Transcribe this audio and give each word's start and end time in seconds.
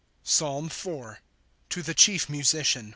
PSALM 0.23 0.67
VI. 0.69 1.17
To 1.69 1.83
tho 1.83 1.93
c^ief 1.93 2.27
Musician. 2.27 2.89